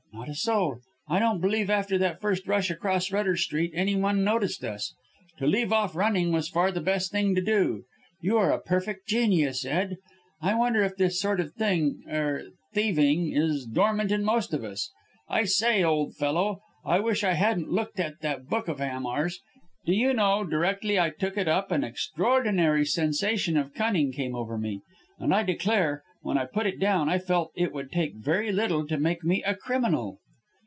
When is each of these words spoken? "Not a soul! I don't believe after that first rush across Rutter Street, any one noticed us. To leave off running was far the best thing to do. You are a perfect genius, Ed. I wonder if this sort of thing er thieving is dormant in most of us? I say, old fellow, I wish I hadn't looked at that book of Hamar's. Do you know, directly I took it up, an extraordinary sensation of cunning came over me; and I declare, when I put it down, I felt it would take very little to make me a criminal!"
"Not 0.13 0.27
a 0.29 0.35
soul! 0.35 0.81
I 1.07 1.17
don't 1.17 1.39
believe 1.41 1.69
after 1.71 1.97
that 1.97 2.21
first 2.21 2.45
rush 2.45 2.69
across 2.69 3.11
Rutter 3.11 3.35
Street, 3.35 3.71
any 3.73 3.95
one 3.95 4.23
noticed 4.23 4.63
us. 4.63 4.93
To 5.39 5.47
leave 5.47 5.73
off 5.73 5.95
running 5.95 6.31
was 6.31 6.49
far 6.49 6.71
the 6.71 6.81
best 6.81 7.11
thing 7.11 7.33
to 7.33 7.41
do. 7.41 7.85
You 8.19 8.37
are 8.37 8.51
a 8.51 8.61
perfect 8.61 9.07
genius, 9.07 9.65
Ed. 9.65 9.95
I 10.39 10.53
wonder 10.53 10.83
if 10.83 10.95
this 10.95 11.19
sort 11.19 11.39
of 11.39 11.53
thing 11.53 12.03
er 12.11 12.43
thieving 12.75 13.31
is 13.35 13.65
dormant 13.65 14.11
in 14.11 14.23
most 14.23 14.53
of 14.53 14.63
us? 14.63 14.91
I 15.27 15.45
say, 15.45 15.81
old 15.81 16.15
fellow, 16.17 16.59
I 16.85 16.99
wish 16.99 17.23
I 17.23 17.33
hadn't 17.33 17.69
looked 17.71 17.99
at 17.99 18.19
that 18.19 18.45
book 18.47 18.67
of 18.67 18.79
Hamar's. 18.79 19.39
Do 19.85 19.93
you 19.93 20.13
know, 20.13 20.43
directly 20.43 20.99
I 20.99 21.09
took 21.09 21.35
it 21.35 21.47
up, 21.47 21.71
an 21.71 21.83
extraordinary 21.83 22.85
sensation 22.85 23.57
of 23.57 23.73
cunning 23.73 24.11
came 24.11 24.35
over 24.35 24.57
me; 24.59 24.81
and 25.17 25.33
I 25.33 25.41
declare, 25.43 26.03
when 26.23 26.37
I 26.37 26.45
put 26.45 26.67
it 26.67 26.79
down, 26.79 27.09
I 27.09 27.17
felt 27.17 27.51
it 27.55 27.73
would 27.73 27.91
take 27.91 28.13
very 28.15 28.51
little 28.51 28.85
to 28.85 28.99
make 28.99 29.23
me 29.23 29.41
a 29.41 29.55
criminal!" 29.55 30.19